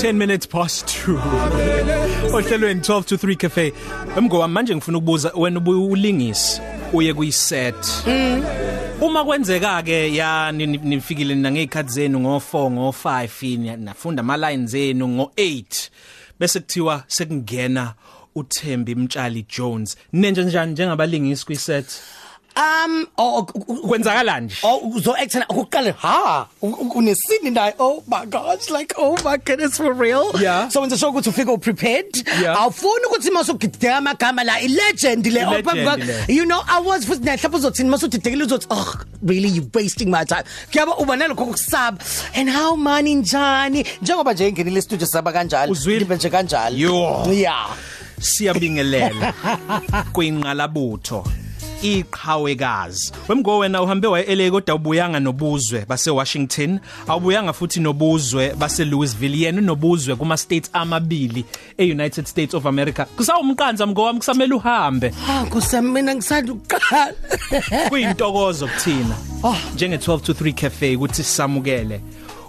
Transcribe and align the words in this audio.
10 0.00 0.12
minutes 0.16 0.46
past 0.48 0.86
2 1.06 2.34
ohlelweni 2.34 2.80
12 2.80 3.04
to 3.04 3.16
3 3.16 3.36
cafe. 3.36 3.72
Emgowa 4.16 4.48
manje 4.48 4.76
ngifuna 4.76 4.98
ukubuza 4.98 5.32
wena 5.36 5.58
ubulingisi 5.60 6.60
uye 6.92 7.14
kuyiset. 7.14 7.74
Uma 9.00 9.24
kwenzeka 9.24 9.82
ke 9.82 10.14
ya 10.14 10.52
ni- 10.52 10.66
ni- 10.66 10.78
nifikile 10.78 11.34
na 11.34 11.50
ngezikhathi 11.50 11.92
zenu 11.92 12.18
ngo4 12.18 12.70
ngo5 12.70 13.76
nafunda 13.76 14.20
ama 14.20 14.36
lines 14.36 14.74
enu 14.74 15.06
ngo8 15.06 15.88
bese 16.40 16.60
kuthiwa 16.60 17.04
sekungena 17.06 17.94
uThembi 18.34 18.94
Mtshali 18.94 19.46
Jones. 19.56 19.96
Nenje 20.12 20.44
njani 20.44 20.72
njengabalingisi 20.72 21.46
kwiset? 21.46 21.86
Um 22.56 23.06
oh 23.18 23.42
kwenzakala 23.88 24.40
nje? 24.40 24.56
Oh 24.62 24.80
uzo 24.94 25.14
actor 25.14 25.44
ukuqala 25.48 25.92
ha 25.92 26.46
unesini 26.94 27.50
naye? 27.50 27.74
Oh 27.78 28.02
my 28.06 28.26
gosh 28.26 28.70
like 28.70 28.94
oh 28.98 29.16
my 29.24 29.36
goodness 29.38 29.76
for 29.76 29.92
real? 29.94 30.30
Yeah. 30.40 30.68
so 30.68 30.80
wenza 30.80 30.98
sure 30.98 31.10
ukuthi 31.12 31.28
ufike 31.30 31.56
prepared 31.60 32.28
Yeah. 32.42 32.60
awufuni 32.62 33.04
ukuthi 33.06 33.30
masugideka 33.30 33.96
amagama 33.96 34.44
la 34.44 34.52
i 34.60 34.68
legend 34.68 35.26
le 35.26 35.40
I-legend 35.40 35.88
oh, 35.88 35.96
le. 35.96 36.34
you 36.34 36.44
know 36.44 36.60
i 36.68 36.80
was 36.80 37.06
futhi 37.06 37.24
nahlapha 37.24 37.56
uzothini? 37.56 37.88
Masudidekile 37.90 38.44
uzothi 38.44 38.66
oh 38.70 38.94
really 39.22 39.48
you 39.48 39.62
wasting 39.74 40.10
my 40.10 40.24
time. 40.24 40.44
Kuyaba 40.72 40.96
uba 40.98 41.16
nalokho 41.16 41.46
kokusaba 41.46 41.98
and 42.34 42.50
how 42.50 42.76
money 42.76 43.14
njani? 43.14 43.86
Njengoba 44.02 44.32
nje 44.32 44.48
ingenile 44.48 44.82
studio 44.82 45.06
saba 45.06 45.32
kanjalo 45.32 45.72
Uzwile? 45.72 45.98
libe 45.98 46.16
nje 46.16 46.30
kanjalo. 46.30 46.76
Yo. 46.76 47.32
yeah. 47.32 47.76
Siyabingelela 48.20 49.32
kwinqalabutho. 50.12 51.24
Iqhawekazi. 51.82 53.12
Wemgo 53.28 53.58
wena 53.58 53.82
uhambe 53.82 54.08
waye 54.08 54.36
LA 54.36 54.50
kodwa 54.50 54.74
ubuyanga 54.74 55.20
nobuzwe 55.20 55.84
base 55.88 56.10
Washington 56.10 56.80
awubuyanga 57.08 57.52
futhi 57.52 57.80
nobuzwe 57.80 58.54
base 58.54 58.84
Louisville 58.84 59.38
yena 59.38 59.60
nobuzwe 59.60 60.16
kuma 60.16 60.36
states 60.36 60.70
amabili 60.72 61.44
eUnited 61.78 62.26
States 62.26 62.54
of 62.54 62.66
America. 62.66 63.06
Kusawumqanza 63.16 63.86
mgo 63.86 64.02
wami 64.02 64.18
kusamela 64.18 64.56
uhambe. 64.56 65.14
Ah 65.28 65.44
kusamina 65.44 66.14
ngisanda 66.14 66.52
ukuqala. 66.52 67.14
Kuyintokozo 67.88 68.66
kuthina. 68.66 69.16
Njenge 69.74 69.96
12 69.96 70.20
to 70.20 70.32
3 70.32 70.52
cafe 70.54 70.96
ukuthi 70.96 71.22
sisamukele 71.22 72.00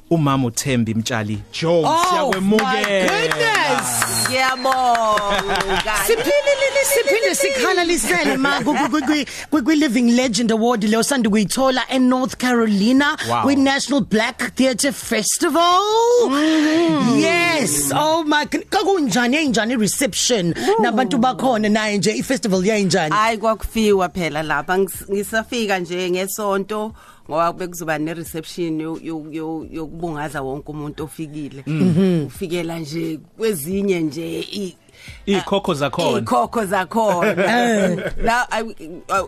umama 0.10 0.48
uThembi 0.48 0.94
Mtshali 0.94 1.40
Jones 1.62 1.86
Oh, 1.88 1.98
my 1.98 2.06
siyakwemukela 2.10 3.22
goodness. 3.22 4.04
Ngiyabonga. 4.30 5.94
Siphilile 6.08 6.84
siphinde 6.86 7.36
sikhala 7.36 7.84
lisele 7.84 8.38
ma 8.38 8.60
ku- 8.62 8.74
ku- 8.76 8.90
ku- 8.90 9.26
ku- 9.50 9.64
kwi 9.64 9.76
Living 9.76 10.12
Legend 10.16 10.52
Award 10.52 10.84
le 10.84 10.98
osanda 10.98 11.30
kuyithola 11.30 11.82
e 11.90 12.00
North 12.00 12.36
Carolina 12.38 13.18
Wow. 13.30 13.42
kwi 13.44 13.56
National 13.56 14.02
Black 14.02 14.56
Theatre 14.56 14.92
Festival. 14.92 15.82
Yes, 17.18 17.92
oh 17.96 18.24
my 18.24 18.46
god. 18.46 18.66
Kakunjani 18.70 19.38
enjani 19.38 19.76
reception 19.76 20.54
nabantu 20.82 21.18
bakhona 21.18 21.70
naye 21.70 21.98
nje 21.98 22.12
i 22.12 22.24
festival 22.24 22.66
yayinjani? 22.66 23.16
Hayi 23.16 23.38
kwakufiwa 23.38 24.10
phela 24.10 24.44
lapha 24.44 24.78
ngis- 24.78 25.12
ngisafika 25.14 25.80
nje 25.80 26.10
ngesonto 26.12 26.92
ngoba 27.30 27.54
bekuzoba 27.54 27.98
ne 28.00 28.14
reception 28.14 28.80
yo- 28.82 29.00
yo- 29.02 29.28
yo- 29.32 29.68
yokubungaza 29.72 30.42
wonke 30.42 30.72
umuntu 30.72 31.04
ofikile. 31.04 31.64
Ufikela 32.28 32.80
nje 32.80 33.20
kwezinye 33.38 34.00
nje 34.02 34.40
i 34.40 34.78
ikhokho 35.26 35.74
zakhona. 35.74 36.20
Ikhokho 36.20 36.66
zakhona. 36.66 37.34
La 38.24 38.48
I- 38.52 38.76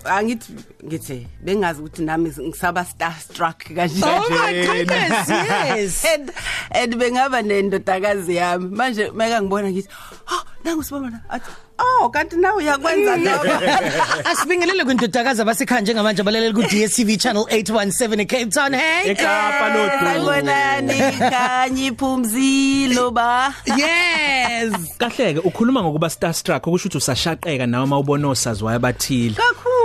angithi 0.06 0.54
ngithi 0.86 1.28
bengazi 1.44 1.82
ukuthi 1.82 2.04
nami 2.04 2.32
ngisaba 2.40 2.86
starstruck 2.86 3.58
kanje. 3.76 4.04
Oh 4.06 4.30
my 4.30 4.66
goodness, 4.66 5.30
yes. 5.30 6.06
and 6.14 6.32
and 6.72 6.96
bengaba 6.96 7.42
nendodakazi 7.42 8.36
yami. 8.36 8.76
Manje 8.76 9.12
meka 9.12 9.42
ngibona 9.42 9.72
ngithi 9.72 9.90
oh 10.32 10.44
nangu 10.64 10.84
sibona 10.84 11.22
athi 11.30 11.52
oh 11.78 12.10
kanti 12.10 12.36
nawe 12.36 12.58
uyakwenza 12.58 13.18
lokho 13.18 13.48
Asibingelele 14.32 14.84
kwindodakazi 14.86 15.42
abasekhaya 15.42 15.82
njengamanje 15.82 16.22
abalelele 16.22 16.54
ku 16.54 16.62
DStv 16.64 17.18
channel 17.18 17.44
817 17.44 18.22
e 18.22 18.26
Cape 18.26 18.46
Town. 18.52 18.74
Hey. 18.74 19.12
eKapa 19.12 19.70
lodu 19.74 20.08
ayibonani 20.08 21.00
kanye 21.34 21.86
iphumzilo 21.88 23.12
ba 23.12 23.54
Yes. 23.66 24.74
kahleke 24.98 25.40
ukhuluma 25.40 25.84
ngokuba 25.84 26.10
starstruck 26.10 26.68
okusho 26.68 26.88
ukuthi 26.88 26.98
usashaqeka 26.98 27.66
nawe 27.68 27.86
mawubona 27.86 28.28
osaziwayo 28.28 28.76
abathile 28.76 29.36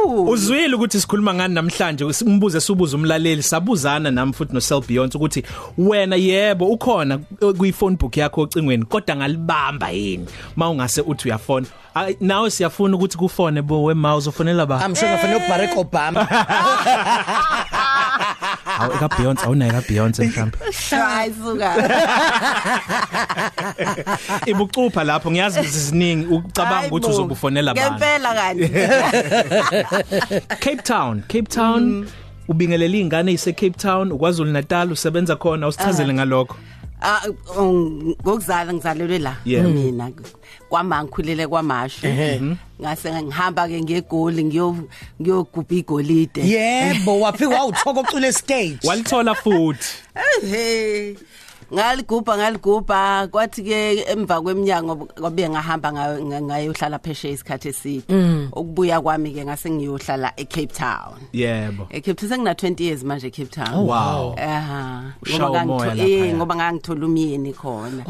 kakhulu 0.00 0.30
uzwile 0.30 0.74
ukuthi 0.74 1.00
sikhuluma 1.00 1.34
ngani 1.34 1.54
namhlanje? 1.54 2.12
Simbuze 2.12 2.60
sibuza 2.60 2.96
umlaleli. 2.96 3.42
Sabuzana 3.42 4.10
nami 4.10 4.32
futhi 4.32 4.54
no 4.54 4.60
Cell 4.60 4.82
Beyond 4.88 5.14
ukuthi 5.14 5.42
wena 5.78 6.16
yebo 6.16 6.66
ukhona 6.66 7.18
kwi 7.58 7.72
phone 7.72 7.96
book 7.96 8.16
yakho 8.16 8.40
ocingweni 8.40 8.84
kodwa 8.84 9.16
ngalibamba 9.16 9.90
yini? 9.90 10.26
Mawungase 10.56 11.00
uthi 11.00 11.28
uyafona. 11.28 11.66
Ay, 11.94 12.16
nawe 12.20 12.50
siyafuna 12.50 12.96
ukuthi 12.96 13.18
kufone 13.18 13.62
bo 13.62 13.84
wemouse 13.84 14.28
ufonela 14.28 14.66
ba? 14.66 14.80
I'm 14.84 14.94
sure 14.94 15.08
ngafana 15.08 15.38
Barack 15.48 15.76
Obama. 15.76 16.26
awu 18.80 18.92
eka 18.92 19.08
Beyonce 19.08 19.44
awunayo 19.44 19.72
ka 19.72 19.80
Beyonce 19.88 20.22
mhlawumbe 20.22 20.58
hayi 20.90 21.34
suka 21.44 21.70
ibucupha 24.46 25.04
lapho 25.04 25.30
ngiyazi 25.30 25.62
ziziningi 25.62 26.26
ucabanga 26.26 26.86
ukuthi 26.86 27.06
Hayi 27.06 27.16
bo. 27.16 27.22
uzobufonela 27.22 27.70
abantu 27.70 27.94
ngempela 27.94 28.34
kanti 28.34 28.68
Cape 30.60 30.82
Town 30.82 31.22
Cape 31.28 31.42
Town 31.48 32.06
ubingelela 32.48 32.96
izingane 32.96 33.32
ezise 33.32 33.52
Cape 33.52 33.78
Town 33.78 34.12
uKwaZulu 34.12 34.50
Natal 34.50 34.92
usebenza 34.92 35.36
khona 35.36 35.68
usichazele 35.68 36.14
ngalokho 36.14 36.56
Ah 37.02 37.22
um, 37.58 38.14
ngokuzala 38.22 38.72
ngizalelwe 38.72 39.18
la 39.18 39.36
Yeah. 39.44 39.64
mina 39.66 40.10
kwama 40.68 41.04
ngikhulele 41.04 41.46
kwamashu 41.46 42.06
ngase 42.80 43.22
ngihamba 43.22 43.68
ke 43.68 43.80
ngegoli 43.82 44.44
ngiyo 44.44 44.76
ngiyogubha 45.20 45.74
igolide. 45.74 46.40
Yebo 46.44 47.20
wafika 47.20 47.48
wawuthoka 47.48 48.00
ucule 48.00 48.32
stage. 48.32 48.78
walithola 48.84 49.34
futhi. 49.34 49.88
Hey 50.50 51.14
ngaligubha 51.72 52.36
ngaligubha 52.36 53.28
kwathi 53.30 53.62
ke 53.62 54.04
emva 54.10 54.40
kweminyaka 54.42 54.94
kwabe 55.20 55.48
ngahamba 55.48 55.88
ngayo- 55.92 56.24
nga- 56.26 56.42
ngayohlala 56.42 56.98
phesheya 56.98 57.34
isikhathi 57.34 57.68
eside. 57.68 58.04
Ukubuya 58.52 59.00
kwami 59.00 59.30
ke 59.30 59.44
ngase 59.44 59.70
ngiyohlala 59.70 60.32
eCape 60.36 60.72
Town. 60.74 61.14
Yebo. 61.32 61.86
eCape 61.90 62.14
Town 62.18 62.28
sengina 62.28 62.54
20 62.54 62.84
years 62.84 63.02
manje 63.04 63.26
eCape 63.30 63.50
Town. 63.54 63.86
Wow. 63.86 64.34
Aha. 64.38 65.14
Ushaya 65.22 65.38
ngoba 65.40 65.62
umoya 65.64 65.94
ngangitho- 65.94 66.08
eh 66.08 66.18
laphaya. 66.18 66.34
ngoba 66.36 66.54
ngangithola 66.56 67.06
umyeni 67.06 67.52
khona. 67.54 68.02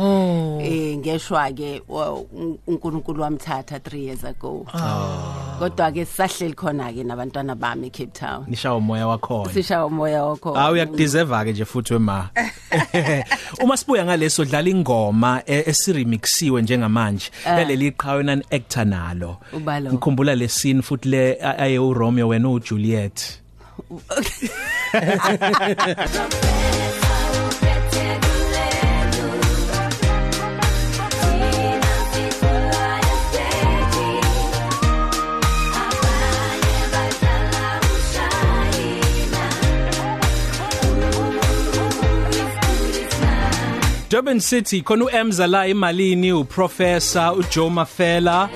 Eh 0.65 0.97
ngeshwa 0.99 1.53
ke 1.53 1.83
wa- 1.89 2.17
un- 2.33 2.59
uNkulunkulu 2.67 3.21
wamthatha 3.23 3.77
3 3.79 3.99
years 4.09 4.25
ago. 4.25 4.65
Kodwa 5.61 5.93
ke 5.93 6.05
sisahleli 6.05 6.55
khona 6.55 6.93
ke 6.93 7.05
nabantwana 7.05 7.55
bami 7.55 7.87
eCape 7.91 8.13
Town. 8.13 8.45
Nishawa 8.49 8.77
umoya 8.77 9.07
wakhona. 9.07 9.53
Sishaya 9.53 9.87
umoya 9.87 10.25
wakho 10.25 10.55
Hawu 10.55 10.73
uyakudeserve 10.75 11.45
ke 11.45 11.53
nje 11.53 11.65
futhi 11.65 11.93
wema. 11.95 12.29
Uma 13.63 13.77
sibuya 13.77 14.05
ngaleso 14.05 14.45
dlala 14.45 14.69
ingoma 14.71 15.43
e- 15.47 15.65
esiremixiwe 15.67 16.63
njengamanje. 16.63 17.31
Leli 17.67 17.87
iqhawe 17.87 18.23
nani 18.23 18.43
actor 18.51 18.85
nalo. 18.85 19.37
Uba 19.53 19.81
lo. 19.81 19.93
ngikhumbula 19.93 20.35
le 20.35 20.49
scene 20.49 20.83
futhi 20.83 21.09
le 21.09 21.37
a- 21.43 21.59
aye 21.59 21.79
u 21.79 21.95
Romeo 21.95 22.29
wena 22.29 22.49
u 22.49 22.61
Durban 44.11 44.41
City 44.41 44.83
khona 44.83 45.05
uEmza 45.05 45.47
la 45.47 45.67
emalini 45.67 46.33
uprofessor 46.33 47.33
uJoe 47.39 47.71
Mafela 47.71 48.49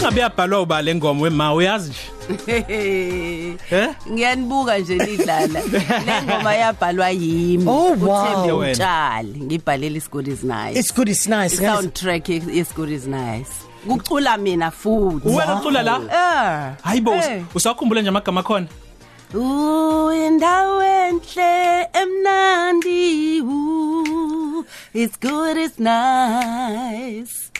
ngabe 0.00 0.20
yabhalwa 0.20 0.60
uba 0.60 0.82
le 0.82 0.94
ngoma 0.94 1.22
wema 1.22 1.54
uyazi 1.54 1.92
nje 2.30 2.64
eh 3.70 3.88
ngiyanibuka 4.12 4.78
nje 4.78 4.94
nidlala 4.96 5.60
le 6.06 6.22
ngoma 6.24 6.54
yabhalwa 6.54 7.10
yimi 7.10 7.64
Oh, 7.68 7.94
wow. 8.00 8.22
uThembi 8.22 8.52
Wena. 8.52 8.72
Mtshali 8.72 9.40
ngibhalele 9.40 9.98
isigodi 9.98 10.30
is 10.30 10.42
nice 10.44 10.80
It's 10.80 10.94
good 10.94 11.08
it's 11.08 11.26
nice. 11.28 11.56
guys. 11.60 11.74
soundtrack 11.74 12.28
isigodi 12.28 12.94
is 12.94 13.06
nice 13.06 13.50
kucula 13.88 14.36
mina 14.36 14.70
futhi 14.70 15.28
wena 15.28 15.54
ucula 15.60 15.82
la 15.82 15.96
eh 15.96 16.74
hayibo 16.82 17.14
Eh. 17.14 17.42
usakhumbula 17.54 18.00
nje 18.00 18.08
amagama 18.08 18.42
khona 18.42 18.66
Uyindawo 19.34 20.82
enhle 20.82 21.07
it's 24.94 25.16
good 25.16 25.56
it's 25.56 25.78
nice. 25.78 27.50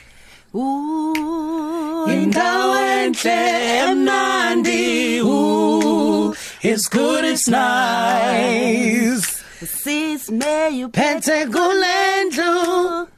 Ooh 0.54 2.06
Indawo 2.08 2.75
enhle 2.75 3.38
emnandi 3.84 5.20
ooh 5.20 6.34
it's 6.62 6.88
good 6.88 7.25
it's 7.25 7.48
nice. 7.48 9.42
Sis 9.60 10.30
may 10.30 10.70
you 10.70 10.88
Phethe 10.88 11.46
kulendlu 11.52 13.08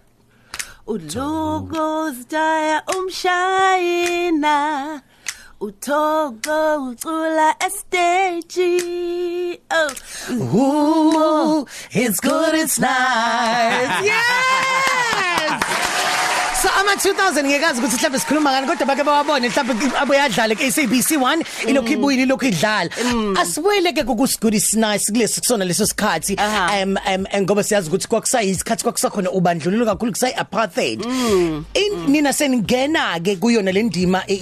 Ulogo 0.87 2.13
staya 2.15 2.83
umshayina 2.97 4.57
uthoko 5.61 6.91
ucula 6.91 7.55
estage 7.61 9.61
oh. 9.71 9.95
Ooh, 10.33 11.67
it's 11.91 12.21
good 12.21 12.55
it's 12.55 12.79
nice. 12.79 14.05
Yeah! 14.11 15.40
ama-2000 16.91 17.45
ngekazi 17.45 17.81
ukuthi 17.81 17.97
mhlawumbe 17.97 18.19
sikhuluma 18.19 18.53
ngani 18.53 18.67
kodwa 18.67 18.87
bake 18.87 19.05
bawabone 19.05 19.49
mhlawumbe 19.49 19.97
abuye 19.99 20.23
adlale 20.23 20.55
ku-SABC 20.55 21.11
1 21.11 21.45
ilokhu 21.69 21.87
mm. 21.87 21.93
ibuyile 21.93 22.23
ilokhu 22.23 22.45
idlala. 22.45 22.91
Mm. 23.05 23.37
Asibuyele 23.37 23.93
ke 23.93 24.05
kukusigudi 24.05 24.61
sinise 24.61 25.13
kulesi 25.13 25.41
kusona 25.41 25.65
leso 25.65 25.87
sikhathi. 25.87 26.37
Um 26.37 26.97
ngoba 27.43 27.63
siyazi 27.63 27.89
ukuthi 27.89 28.09
kwakusayisikhathi 28.09 28.83
kwakusakhona 28.83 29.31
ubandlululo 29.31 29.85
kakhulu 29.87 30.13
kusayi 30.13 30.35
apartheid. 30.35 31.07
Mm. 31.07 31.65
Nina 32.09 32.33
seningena 32.33 33.21
ke 33.21 33.37
kuyona 33.37 33.73
le 33.73 33.83
ndima 33.83 34.23
e, 34.27 34.39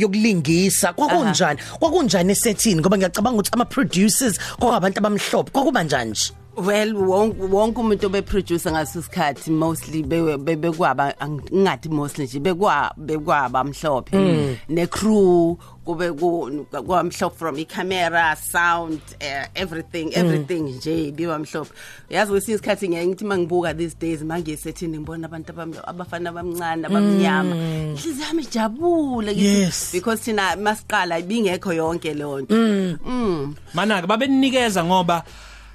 yokulingisa. 0.00 0.92
Kwakunjani? 0.92 1.60
Kwakunjani 1.78 2.32
esethini 2.32 2.80
ngoba 2.80 2.96
ngiyacabanga 2.96 3.38
ukuthi 3.38 3.50
ama 3.52 3.64
producers 3.64 4.38
kwabantu 4.58 4.98
abamhlophe. 4.98 5.50
Kwakuba 5.50 5.82
njani 5.82 6.10
nje? 6.10 6.41
Well 6.56 6.92
wonke 6.94 7.40
wonke 7.42 7.80
umuntu 7.80 8.06
obeproducer 8.06 8.72
ngaso 8.72 9.02
sikhathi 9.02 9.50
mostly 9.50 10.02
bewe- 10.02 10.36
be- 10.38 10.56
bekwaba 10.56 11.14
ngingathi 11.28 11.88
mostly 11.88 12.24
nje 12.26 12.40
bekwa 12.40 12.92
bekwaba 12.96 13.64
mhlophe. 13.64 14.58
Ne 14.68 14.86
crew 14.86 15.56
kube 15.84 16.12
ku 16.12 16.50
kwamhlophe 16.86 17.36
from 17.38 17.56
i 17.56 17.64
camera 17.64 18.36
sound 18.36 19.00
uh, 19.20 19.46
everything 19.54 20.12
everything 20.14 20.60
nje 20.76 21.10
biwa 21.12 21.38
mhlophe. 21.38 21.72
Yazi 22.10 22.30
kwesinye 22.30 22.54
isikhathi 22.54 22.88
ngeke 22.88 23.06
ngithi 23.06 23.24
mangibuka 23.24 23.74
these 23.74 23.96
days 24.00 24.20
mangisethini 24.22 24.98
ngibona 24.98 25.26
abantu 25.26 25.52
abam- 25.52 25.82
abafana 25.88 26.30
abamncane 26.30 26.86
abamnyama. 26.86 27.56
Inhliziyo 27.56 28.26
yami 28.26 28.42
ijabule 28.42 29.32
ngithi, 29.32 29.44
Yes. 29.60 29.90
because 29.92 30.20
thina 30.24 30.56
masiqala 30.56 31.18
ibingekho 31.18 31.72
yonke 31.72 32.14
lonto 32.14 32.54
mm. 32.54 33.54
Mana 33.74 34.02
ke 34.02 34.06
babenikeza 34.06 34.84
ngoba 34.84 35.24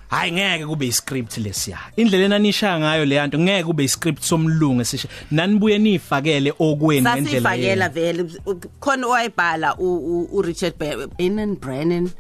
hayi 0.09 0.31
ngeke 0.31 0.65
kube 0.65 0.87
iscript 0.87 1.37
lesiya. 1.37 1.77
Indlela 1.97 2.25
enanisha 2.25 2.79
ngayo 2.79 3.05
le 3.05 3.15
yanto 3.15 3.39
ngeke 3.39 3.63
kube 3.63 3.83
iscript 3.83 4.23
somlungu 4.23 4.81
esisho 4.81 5.07
nanibuye 5.31 5.77
nifakele 5.77 6.53
okwenu 6.59 7.01
ngendlela 7.09 7.49
sasifakela 7.49 7.89
vele. 7.89 8.23
Khona 8.79 9.07
owayibhala 9.07 9.75
u- 9.79 10.41
Richard 10.41 10.73
Brennan. 10.77 11.55
Brennan 11.55 12.11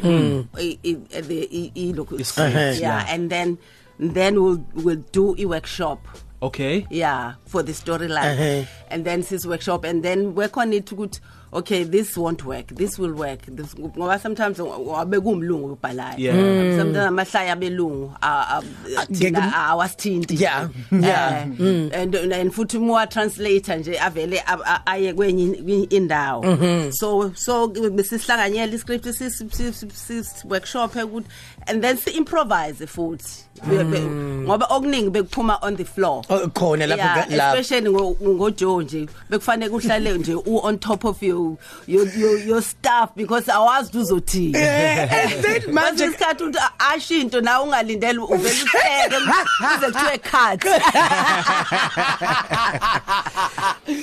i- 0.59 0.79
i- 0.83 0.95
the 1.21 1.47
i- 1.51 1.71
i- 1.75 1.93
lokhu 1.93 2.19
Iscript, 2.19 2.79
yeah. 2.79 3.05
and 3.09 3.29
then 3.29 3.57
then 3.99 4.35
we'll 4.37 4.59
we'll 4.75 5.03
do 5.11 5.35
a 5.39 5.45
workshop 5.45 5.99
okay. 6.41 6.85
Yeah 6.89 7.33
for 7.47 7.63
the 7.63 7.71
storyline. 7.73 8.33
Uh-huh. 8.33 8.65
And 8.89 9.05
then 9.05 9.23
sis 9.23 9.45
workshop 9.45 9.83
and 9.85 10.03
then 10.03 10.33
work 10.35 10.57
on 10.57 10.73
it 10.73 10.85
ukuthi 10.91 11.19
okay 11.53 11.83
this 11.85 12.17
won't 12.17 12.43
work 12.45 12.67
this 12.75 12.99
will 12.99 13.13
work. 13.13 13.39
This 13.47 13.73
ngoba 13.75 14.19
sometimes 14.19 14.59
wabe 14.59 15.19
kumlungu 15.19 15.71
ubhalayo 15.77 16.17
Yeah. 16.17 16.77
sometimes 16.77 17.07
amahlaya 17.07 17.55
belungu 17.55 18.11
a- 18.21 18.27
a- 18.59 18.61
ngeke- 19.09 19.17
thina 19.17 19.53
awasithinti. 19.55 20.41
Yeah, 20.41 20.67
yeah. 20.91 21.47
Eh, 21.59 21.89
and 21.93 22.15
and 22.15 22.51
futhi 22.51 22.77
uma 22.77 23.07
translator 23.07 23.75
nje 23.77 23.97
avele 23.99 24.41
aye 24.85 25.13
kwenye 25.13 25.87
indawo. 25.89 26.91
So 26.93 27.31
so 27.35 27.67
besisihlanganyela 27.67 28.73
iscript 28.73 29.05
sis 29.13 30.45
workshop 30.45 30.93
ukuthi 30.95 31.25
and 31.67 31.81
then 31.83 31.97
si 31.97 32.11
improvise 32.11 32.85
futhi. 32.85 33.43
Be- 33.67 33.99
ngoba 34.01 34.67
okuningi 34.69 35.09
bekuphuma 35.09 35.57
on 35.63 35.75
the 35.77 35.85
floor. 35.85 36.21
Oh, 36.29 36.47
khona 36.49 36.85
lapho 36.87 37.35
lapho. 37.35 37.55
especially 37.61 37.89
ngo 37.89 38.51
Joe 38.77 38.83
nje 38.83 39.07
bekufanele 39.29 39.71
uhlale 39.71 40.17
nje 40.17 40.35
u 40.35 40.59
on 40.63 40.77
top 40.77 41.05
of 41.05 41.23
your 41.23 41.57
your 41.87 42.07
your, 42.17 42.47
your 42.47 42.61
stuff 42.61 43.09
because 43.15 43.51
awazi 43.51 43.97
uzothini. 43.97 44.55
Eh, 44.55 45.11
and 45.11 45.43
then 45.43 45.61
manje 45.73 46.05
isikhathi 46.05 46.43
ukuthi 46.43 46.59
ashinto 46.79 47.41
na 47.41 47.61
ungalindele 47.61 48.19
uvela 48.19 48.39
utheke 48.39 49.15
kuze 49.57 49.91
kuthiwe 49.91 50.17
cut. 50.17 50.65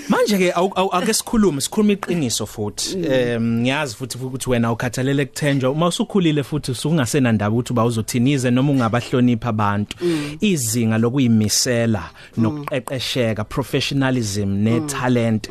Manje 0.08 0.38
ke 0.38 0.52
ake 0.92 1.14
sikhulume 1.14 1.60
sikhuluma 1.60 1.92
iqiniso 1.92 2.46
futhi. 2.46 3.06
Em 3.06 3.60
ngiyazi 3.60 3.96
futhi 3.96 4.18
ukuthi 4.18 4.50
wena 4.50 4.72
ukhathalele 4.72 5.26
kuthenjwa 5.26 5.70
uma 5.70 5.86
usukhulile 5.86 6.42
futhi 6.42 6.70
usungasena 6.70 7.32
ndaba 7.32 7.56
ukuthi 7.56 7.72
uba 7.72 7.84
uzothinize 7.84 8.50
noma 8.50 8.72
ungabahlonipha 8.72 9.48
abantu. 9.48 9.96
Izinga 10.40 10.98
lokuyimisela 10.98 12.10
nokuqeqesheka 12.36 13.44
professionalism 13.44 14.48
ne 14.64 14.80
talent 14.80 15.48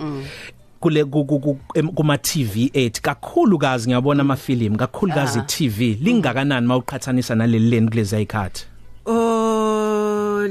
kule 0.79 1.05
ku- 1.05 1.25
ku- 1.25 1.39
ku- 1.39 1.59
em- 1.75 1.91
kuma 1.95 2.17
TV 2.17 2.67
8 2.73 3.01
kakhulu 3.01 3.57
kazi 3.57 3.87
ngiyabona 3.89 4.21
amafilimu 4.21 4.77
kakhulu 4.77 5.13
kazi 5.13 5.41
TV 5.41 5.93
lingakanani 6.01 6.67
mawuqhathanisa 6.67 7.35
naleli 7.35 7.69
leni 7.69 7.87
kulezi 7.89 8.15
ayikhathi 8.15 8.65
oh 9.05 10.43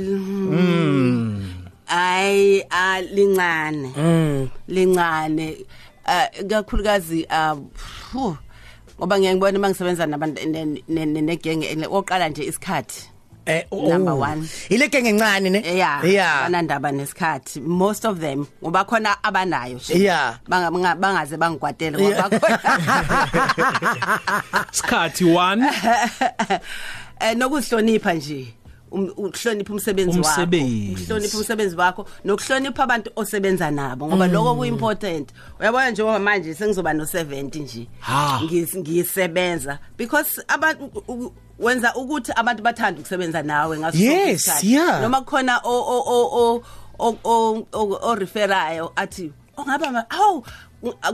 ay 1.87 2.63
alincane 2.71 3.93
lincane. 4.69 5.57
Uh, 6.07 6.47
kakhulukazi 6.49 7.27
uh, 7.31 7.59
phew, 7.75 8.35
ngoba 8.99 9.19
ngeke 9.19 9.35
ngibone 9.35 9.59
mangisebenza 9.59 10.07
nabantu 10.07 10.47
ne- 10.49 10.65
ne- 10.89 11.07
ne- 11.07 11.21
negenge 11.21 11.87
oqala 11.91 12.29
nje 12.29 12.45
isikhathi. 12.45 13.09
Eh 13.47 13.65
Number 13.73 14.15
one. 14.15 14.49
ile 14.71 14.89
genge 14.89 15.09
encane 15.11 15.51
ne? 15.51 15.61
Yeah 15.77 16.05
yeah. 16.05 16.43
banandaba 16.49 16.93
nesikhathi. 16.93 17.61
Most 17.61 18.05
of 18.05 18.21
them 18.21 18.47
ngoba 18.63 18.85
khona 18.85 19.17
abanayo 19.23 19.77
nje. 19.79 19.95
Yeah. 19.99 20.37
Banga- 20.49 20.71
banga- 20.71 20.95
bangaze 20.97 21.37
bangigwadele 21.37 21.99
ngoba 21.99 22.31
khona 22.39 22.59
sikhathi 24.77 25.25
1 25.25 26.61
eh 27.21 27.35
nokuhlonipha 27.37 28.15
nje. 28.15 28.55
Um- 28.93 29.13
ukuhlonipha 29.17 29.73
umsebenzi 29.73 30.19
wakho 30.19 30.31
Umsebenzi. 30.31 30.93
ukuhlonipha 31.03 31.39
umsebenzi 31.39 31.77
wakho 31.77 32.07
nokuhlonipha 32.25 32.83
abantu 32.83 33.11
osebenza 33.17 33.71
nabo 33.71 34.07
ngoba 34.09 34.27
lokho 34.27 34.55
kuimportant 34.55 35.29
uyabona 35.61 35.91
nje 35.91 36.03
ngoba 36.03 36.19
manje 36.19 36.55
sengizoba 36.55 36.93
no 36.95 37.05
70 37.05 37.61
nje 37.61 37.89
Ha. 38.01 38.41
Ngis- 38.45 38.77
ngisebenza 38.79 39.79
because 39.97 40.43
abantu 40.49 40.85
u- 40.85 41.13
u- 41.13 41.33
wenza 41.59 41.95
ukuthi 41.95 42.33
abantu 42.37 42.63
bathanda 42.63 43.01
ukusebenza 43.01 43.43
nawe 43.43 43.79
ngaso 43.79 43.99
sonke 43.99 44.05
Yes, 44.13 44.41
isikhathi. 44.41 44.73
yeah. 44.73 45.01
noma 45.03 45.21
khona 45.23 45.61
o 45.65 45.71
o 45.73 45.99
o 46.07 46.63
o 46.99 47.17
o 47.25 47.67
o 47.73 47.99
o 48.03 48.15
referayo 48.15 48.93
athi 48.97 49.33
ongaba 49.57 49.93
ma- 49.93 50.11
awu 50.11 50.45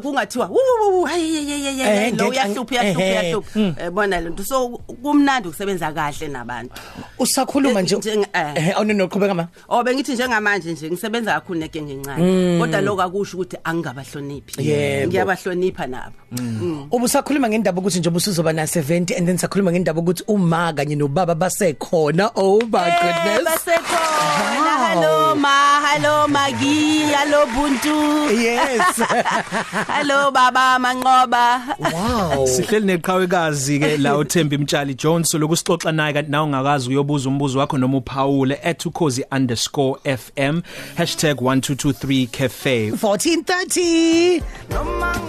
kungathiwa 0.03 0.47
wu 0.47 0.57
wu, 0.81 0.99
wu 1.01 1.05
hayi 1.05 1.35
ye 1.35 1.43
ye 1.45 1.59
ye 1.77 1.85
Eh, 1.85 2.03
ye 2.05 2.11
lo 2.11 2.17
ngeke- 2.17 2.31
uyahlupha 2.31 2.75
uyahlupha 2.75 3.05
eh, 3.05 3.13
uyahlupha 3.13 3.61
Eh, 3.85 3.91
bona 3.91 4.21
lento 4.21 4.45
so 4.45 4.69
kumnandi 5.03 5.49
ukusebenza 5.49 5.93
kahle 5.93 6.29
nabantu. 6.29 6.75
Usakhuluma 7.19 7.83
nje 7.83 7.97
Njeng- 7.97 8.27
eh. 8.33 8.69
eh 8.69 8.77
awune 8.77 8.93
noqhubeka 8.95 9.35
ma? 9.35 9.49
Oh 9.69 9.83
bengithi 9.85 10.15
njengamanje 10.15 10.73
nje 10.73 10.91
ngisebenza 10.91 11.33
kakhulu 11.35 11.59
negenge 11.61 11.93
encane 11.93 12.59
kodwa 12.59 12.81
lokho 12.81 13.03
akusho 13.03 13.37
ukuthi 13.37 13.57
angingabahloniphi. 13.65 14.63
Yebo. 14.69 15.09
ngiyabahlonipha 15.09 15.87
nabo. 15.87 16.17
Mm. 16.33 16.89
ubusakhuluma 16.91 17.49
ngendaba 17.49 17.81
ukuthi 17.81 17.99
nje 17.99 18.09
ubusuzoba 18.09 18.53
na 18.53 18.65
70 18.67 19.17
and 19.17 19.27
then 19.27 19.37
sakhuluma 19.39 19.73
ngendaba 19.73 20.01
ukuthi 20.01 20.25
uma 20.29 20.73
kanye 20.73 20.97
nobaba 20.97 21.35
basekhona. 21.35 22.31
Oh 22.37 22.61
my 22.73 22.89
Eh, 22.89 23.01
goodness. 23.03 23.45
basekhona. 23.45 24.68
Hello 24.89 25.35
ma. 25.35 25.57
Hello 25.89 26.29
magi 26.29 27.01
hello 27.11 27.47
buntu. 27.47 27.97
Yes. 28.31 29.01
Hello 29.95 30.31
baba 30.31 30.79
manqoba. 30.79 31.77
Wow. 31.79 32.47
Sihleli 32.47 32.87
neqhawekazi 32.87 33.79
ke 33.83 33.97
la 33.99 34.17
uThembi 34.21 34.59
Mtshali 34.59 34.95
Jones. 34.95 35.35
Lokusixoxa 35.35 35.93
naye 35.93 36.13
kanti 36.13 36.31
nawe 36.31 36.45
ungakazi 36.45 36.89
uyobuza 36.91 37.29
umbuzo 37.29 37.59
wakho 37.59 37.79
noma 37.79 37.97
uphawule 37.99 38.55
@ukhozi_fm 38.85 40.63
#1223cafe 40.99 42.91
1430 42.91 44.43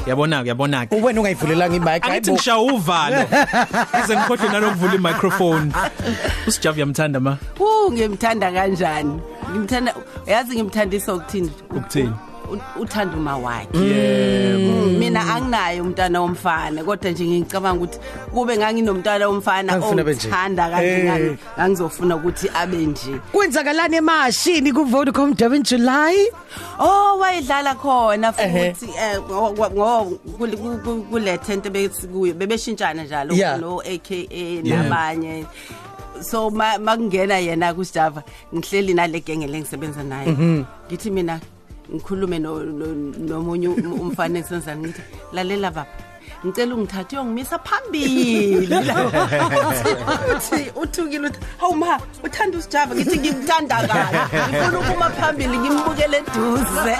yabona 0.08 0.42
yabona 0.46 0.86
ke 0.86 0.96
wena 0.96 1.22
ungayivulelanga 1.22 1.76
imic 1.76 2.06
Angithi 2.06 2.32
ngishawa 2.32 2.64
uvalo. 2.74 3.18
Ize 4.04 4.16
ngikhohle 4.18 4.50
nalokuvula 4.50 4.96
imicrophone. 4.96 5.72
Usijavu 6.48 6.80
yamthanda 6.80 7.20
ma. 7.20 7.38
Uh 7.60 7.92
ngimthanda 7.94 8.52
kanjani? 8.52 9.22
Ngimthanda 9.52 9.94
yazi 10.28 10.56
ngimthandisa 10.56 11.14
ukuthini 11.14 11.52
ukuthini 11.72 12.14
U- 12.50 12.82
uthanda 12.82 13.18
uma 13.18 13.38
wakhe 13.38 13.78
yebo 13.78 14.70
Mm, 14.86 14.98
mina 15.00 15.22
anginayo 15.36 15.84
umntwana 15.84 16.22
womfana 16.22 16.84
kodwa 16.84 17.12
nje 17.12 17.26
ngicabanga 17.26 17.78
ukuthi 17.84 18.00
kube 18.34 18.58
nganginomntwana 18.58 19.28
womfana 19.28 19.74
Angifuna 19.74 20.02
abe 20.02 20.14
nje. 20.14 20.28
ongithanda 20.28 20.70
kanje 20.70 20.88
Eh. 20.90 21.04
ngangi- 21.06 21.38
ngangizofuna 21.58 22.16
ukuthi 22.16 22.50
abe 22.54 22.78
nje 22.78 23.14
kwenzakalani 23.32 23.96
emashini 23.98 24.74
ku 24.74 24.84
Vodacom 24.86 25.34
Durban 25.36 25.62
July 25.64 26.18
oh 26.80 27.18
wayedlala 27.20 27.76
khona 27.76 28.34
Ehhe. 28.38 28.74
futhi 28.74 28.90
eh, 28.98 29.20
ngo- 29.22 29.54
ngo- 29.54 29.70
ngo- 29.70 30.18
kule- 30.38 30.58
ku- 30.58 30.80
ku- 30.84 31.06
kule 31.12 31.38
tent 31.38 31.66
ebesikuyo 31.66 32.34
bebeshintshana 32.34 33.04
njalo 33.04 33.36
Yeah. 33.36 33.60
no 33.60 33.78
AKA 33.86 34.62
nabanye 34.64 35.46
so 36.22 36.50
ma- 36.50 36.78
makungena 36.78 37.38
yena 37.40 37.74
kuSjava. 37.74 38.24
Ngihleli 38.56 38.94
nale 38.94 39.20
genge 39.20 39.48
lengisebenza 39.48 40.04
naye. 40.04 40.32
Ngithi 40.88 41.12
mina 41.12 41.40
ngikhulume 41.94 42.40
no- 42.40 42.64
no- 42.64 43.14
nomunye 43.18 43.68
um- 43.68 44.00
umfana 44.02 44.40
esenzani 44.40 44.82
ngithi 44.88 45.02
lalela 45.34 45.72
baba 45.72 45.88
ngicela 46.46 46.76
ungithathe 46.76 47.16
uyongimisa 47.18 47.60
phambili 47.60 48.68
uthi 50.36 50.72
uthukile 50.82 51.28
uthi 51.28 51.40
hawu 51.58 51.76
ma 51.76 52.00
uthanda 52.24 52.58
usijava 52.58 52.96
ngithi 52.96 53.20
ngimthanda 53.20 53.76
kabi 53.88 54.18
ngifuna 54.50 54.80
ukuma 54.80 55.10
phambili 55.10 55.58
ngimbukele 55.58 56.18
eduze. 56.18 56.96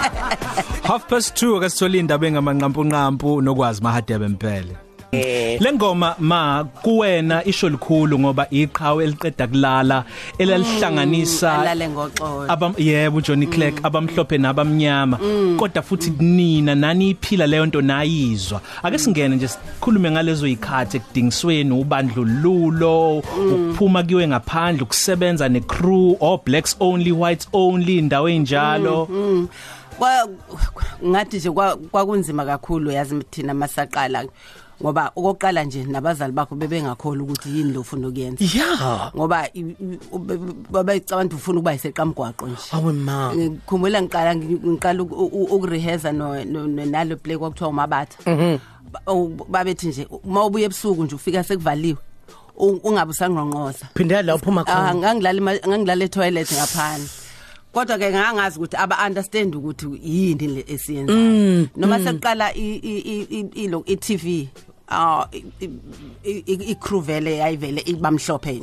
Half 0.84 1.06
past 1.08 1.38
2 1.44 1.58
akasithola 1.58 1.98
indaba 1.98 2.28
engamanqampu 2.28 2.84
nqampu 2.84 3.42
nokwazi 3.42 3.82
mahadebe 3.84 4.26
impela 4.26 4.76
Lengoma 5.14 6.16
ma 6.20 6.64
kuwena 6.82 7.44
isho 7.46 7.70
likhulu 7.70 8.20
ngoba 8.20 8.48
iqhawe 8.52 9.04
eliqeda 9.04 9.48
kulala 9.48 10.06
elalihlanganisa 10.38 11.60
alale 11.62 11.90
ngoxolo. 11.90 12.46
abam 12.52 12.74
yebo 12.78 13.22
Johnny 13.22 13.48
Clegg 13.48 13.80
abamhlophe 13.84 14.38
nabamnyama. 14.38 15.18
Kodwa 15.58 15.82
futhi 15.84 16.12
kunina 16.12 16.76
nani 16.76 17.10
iphila 17.10 17.48
leyo 17.48 17.66
nto 17.66 17.82
nayizwa. 17.82 18.62
Ake 18.84 18.98
singene 18.98 19.36
nje 19.36 19.48
sikhulume 19.48 20.12
ngalezo 20.12 20.48
ikhathi 20.48 20.98
ekudingisweni 20.98 21.72
ubandlululo 21.72 23.18
ukuphuma 23.18 24.04
kiwe 24.04 24.28
ngaphandle 24.28 24.84
ukusebenza 24.84 25.50
necrew 25.50 26.16
or 26.20 26.40
blacks 26.46 26.76
only 26.80 27.12
whites 27.12 27.48
only 27.54 27.98
indawo 27.98 28.30
enjalo 28.30 29.08
ngathi 31.06 31.38
nje 31.38 31.50
kwa- 31.52 31.76
kwakunzima 31.92 32.46
kakhulu 32.46 32.92
yazi 32.92 33.24
thina 33.32 33.54
masaqala. 33.54 34.26
Ngoba 34.82 35.12
okokuqala 35.16 35.64
nje 35.64 35.84
nabazali 35.84 36.34
bakho 36.34 36.56
bebengakholwa 36.56 37.24
ukuthi 37.24 37.50
yini 37.58 37.74
lo 37.74 37.82
ufuna 37.82 38.08
ukuyenza 38.08 38.46
yeah 38.58 39.12
ngoba 39.16 39.48
babecabanga 40.72 41.36
ufuna 41.36 41.60
ukuba 41.60 41.74
iseqamgwaqo 41.76 42.48
nje 42.48 42.62
awe 42.72 42.94
ma 42.94 43.36
ngikhumbula 43.36 44.02
ngiqala 44.02 44.36
ngiqala 44.36 45.04
ukureheza 45.04 46.12
no 46.12 46.36
nalo 46.68 47.16
play 47.18 47.38
kwakuthiwa 47.38 47.70
umabatha 47.70 48.18
Ba- 48.92 49.02
oh, 49.08 49.30
babethi 49.50 49.88
nje 49.88 50.08
uma 50.24 50.46
ubuye 50.46 50.66
ebusuku 50.66 51.04
nje 51.04 51.16
ufika 51.16 51.44
sekuvaliwe 51.44 51.98
ungabe 52.58 53.12
usangqonqoza 53.12 53.86
phindela 53.96 54.22
la 54.22 54.36
uphuma 54.36 54.62
Ah, 54.62 54.66
khona 54.66 54.96
ngangilala 54.96 55.60
ngangilala 55.68 56.06
etoilet 56.06 56.52
ngaphandle 56.52 57.10
kodwa 57.74 57.98
ke 57.98 58.10
ngangazi 58.12 58.58
ukuthi 58.58 58.78
aba 58.78 58.98
understand 59.08 59.56
ukuthi 59.56 59.86
yini 60.04 60.48
le 60.48 60.66
esiyenzayo 60.68 61.20
noma 61.78 62.00
seqala 62.00 62.54
i 62.56 62.76
i- 62.82 63.04
i 63.14 63.16
i- 63.40 63.64
ilo 63.64 63.84
i 63.86 63.96
TV 63.96 64.50
ah 64.92 65.28
i-crew 66.24 67.02
vele 67.02 67.38
yayivele 67.38 67.82
ibamhlophe 67.86 68.60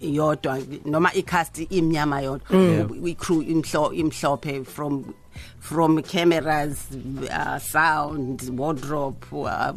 yodwa 0.00 0.58
noma 0.84 1.10
i-cast 1.14 1.58
imnyama 1.70 2.20
yodwa. 2.20 3.08
I-crew 3.08 3.42
imhlo 3.42 3.92
imhlophe 3.92 4.64
from 4.66 5.14
from 5.60 6.00
cameras 6.02 6.86
uh, 7.30 7.58
sound 7.58 8.40
wardrobe 8.58 9.16
uh, 9.32 9.72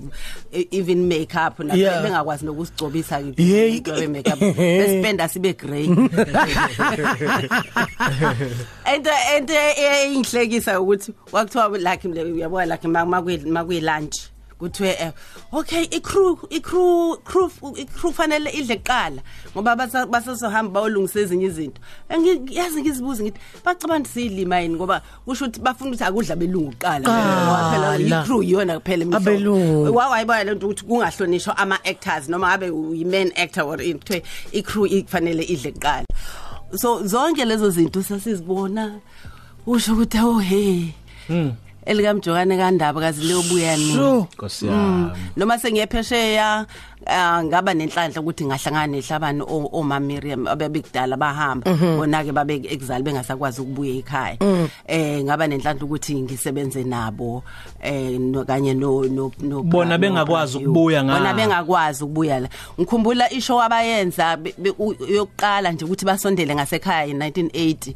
even 0.51 1.07
makeup 1.07 1.59
Yeah. 1.59 2.01
bengakwazi 2.03 2.45
nokusigcobisa 2.45 3.19
Yeah. 3.37 3.75
igcobe 3.75 4.07
makeup. 4.07 4.39
Bespenda 4.57 5.27
sibe 5.27 5.53
grey. 5.57 5.87
And 8.85 9.07
and 9.07 9.49
einhlekisa 9.49 10.79
ukuthi 10.81 11.11
kwakuthiwa 11.31 11.77
like 11.77 12.07
uyabona 12.07 12.65
like 12.65 12.87
makuyi 12.87 13.81
lunch. 13.81 14.28
Kuthiwe 14.59 14.89
eh, 14.99 15.11
okay 15.51 15.83
icrew 15.83 16.37
icrew 16.49 17.15
crew 17.23 17.49
icrew 17.75 18.11
fanele 18.11 18.49
idle 18.49 18.75
kuqala 18.77 19.21
ngoba 19.55 19.75
basa- 19.75 20.05
basazohamba 20.05 20.71
bayolungisa 20.81 21.19
ezinye 21.19 21.45
izinto 21.45 21.81
engiyazi 22.09 22.81
ngizibuza 22.81 23.23
ngithi 23.23 23.39
bacabanga 23.65 24.09
siyilima 24.09 24.59
yini 24.59 24.75
ngoba 24.75 25.01
kusho 25.25 25.45
ukuthi 25.45 25.59
bafuna 25.61 25.89
ukuthi 25.89 26.03
akudla 26.03 26.35
belungu 26.35 26.71
kuqala 26.71 27.05
ngoba 27.07 27.71
phela 27.71 27.87
Qala. 27.97 28.23
icrew 28.23 28.41
iyona 28.43 28.79
kuphela 28.79 29.03
imihlobo. 29.03 29.29
Abelungu. 29.29 29.95
wawayibona 29.97 30.43
lento 30.43 30.65
ukuthi 30.67 30.83
kungahlonishwa 30.85 31.57
ama 31.57 31.75
actors 31.85 32.29
noma 32.29 32.47
ngabe 32.47 32.69
uyi-main 32.69 33.31
actor 33.35 33.63
or 33.63 33.77
kuthiwe 33.77 34.23
i-crew 34.51 34.85
ifanele 34.85 35.43
idle 35.43 35.71
kuqala 35.71 36.05
so 36.75 37.07
zonke 37.07 37.45
lezo 37.45 37.69
zinto 37.69 38.03
sasizibona 38.03 38.99
usho 39.67 39.93
ukuthi 39.93 40.19
oh 40.19 40.39
hey 40.39 40.91
elikamjokane 41.89 42.57
kandaba 42.57 43.01
kazi 43.01 43.21
leyobuya 43.25 43.77
nini 43.77 43.93
Sure. 43.93 44.25
Nkosi 44.33 44.67
yami. 44.67 45.11
Noma 45.37 45.57
sengiyephesheya 45.57 46.65
ah, 47.05 47.43
ngaba 47.43 47.73
nenhlanhla 47.73 48.21
ukuthi 48.21 48.45
ngahlangana 48.45 48.87
nehlabani 48.87 49.41
o- 49.41 49.69
oma 49.73 49.99
Miriam 49.99 50.47
abebekudala 50.47 51.17
bahamba. 51.17 51.71
Bona 51.97 52.23
ke 52.23 52.31
babe 52.31 52.61
exile 52.69 53.01
bengasakwazi 53.03 53.61
ukubuya 53.61 53.93
ekhaya. 53.99 54.37
Eh 54.87 55.23
ngaba 55.23 55.47
nenhlanhla 55.47 55.83
ukuthi 55.85 56.21
ngisebenze 56.21 56.83
nabo 56.83 57.43
eh 57.81 58.19
no- 58.19 58.45
kanye 58.45 58.73
no 58.73 59.01
no 59.09 59.31
no- 59.41 59.63
Bona 59.63 59.97
no- 59.97 60.01
bengakwazi 60.01 60.57
Brayo. 60.59 60.69
ukubuya 60.71 61.03
nga- 61.03 61.13
bona 61.17 61.33
bengakwazi 61.33 62.03
ukubuya 62.03 62.39
la. 62.39 62.49
Ngikhumbula 62.79 63.31
ishow 63.33 63.61
abayenza 63.61 64.37
be- 64.37 64.53
be- 64.57 64.75
u- 64.77 64.93
yokuqala 65.09 65.71
nje 65.71 65.85
ukuthi 65.85 66.05
basondele 66.05 66.55
ngasekhaya 66.55 67.05
in 67.07 67.17
1980 67.17 67.49
eh, 67.53 67.95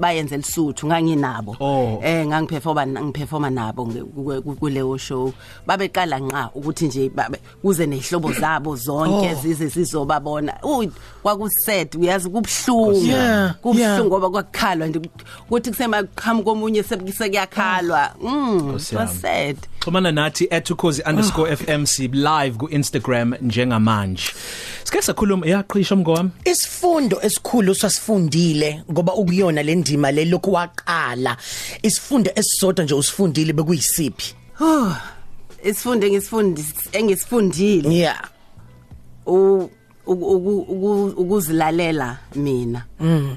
bayenze 0.00 0.36
lisuthu 0.36 0.86
nganginabo 0.86 1.56
Oh. 1.60 2.00
eh 2.02 2.26
ngangiperforma 2.26 2.86
ngiperforma 2.86 3.50
nabo 3.50 3.86
nge- 3.86 4.04
ku- 4.04 4.42
ku- 4.42 4.56
kuleyo 4.56 4.98
show 4.98 5.32
babeqala 5.66 6.18
nqa 6.18 6.50
ukuthi 6.54 6.86
nje 6.86 7.08
babe- 7.08 7.38
kuze 7.62 7.86
nezihlobo 7.86 8.32
zabo 8.32 8.76
zonke 8.76 9.30
Oh. 9.32 9.34
zize 9.42 9.70
sizobabona 9.70 10.52
uy 10.62 10.88
kwakuset 11.22 11.94
uyazi 11.94 12.28
kubhlungu 12.30 12.92
Yeah, 13.06 13.18
yeah. 13.28 13.54
kubhlungu 13.62 14.04
ngoba 14.06 14.30
kwakukhalwa 14.30 14.86
nje 14.86 15.00
ukuthi 15.48 15.70
kusema 15.70 16.02
qhamu 16.02 16.42
komunye 16.42 16.82
sekuyakhalwa 16.82 18.10
mm 18.22 18.68
Nkosi 18.68 18.94
yami. 18.94 19.06
was 19.08 19.20
sad 19.20 19.56
Xhumana 19.80 20.12
nathi 20.12 20.46
@ukhozi_fmc 20.46 21.98
live 22.14 22.56
ku 22.58 22.68
Instagram 22.70 23.34
njengamanje. 23.42 24.32
Sike 24.92 25.02
sakhuluma 25.02 25.46
yaqhisha 25.46 25.96
mngowami. 25.96 26.30
isifundo 26.44 27.18
esikhulu 27.22 27.74
sasifundile 27.74 28.82
ngoba 28.92 29.14
ukuyona 29.14 29.62
le 29.62 29.74
ndima 29.74 30.12
le 30.12 30.24
lokhu 30.24 30.52
waqala. 30.52 31.36
Isifundo 31.82 32.30
esisodwa 32.34 32.84
nje 32.84 32.94
usifundile 32.94 33.52
bekuyisiphi? 33.52 34.34
Oh, 34.60 34.92
isifunde 35.64 36.10
ngisifundi 36.10 36.64
engisifundile. 36.92 37.94
Yeah 37.94 38.20
u 39.26 39.70
uku- 40.06 40.26
uku- 40.36 40.66
uku- 40.68 41.14
ukuzilalela 41.22 42.18
mina. 42.34 42.84